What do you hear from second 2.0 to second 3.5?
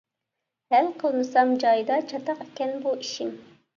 چاتاق ئىكەن بۇ ئىشىم.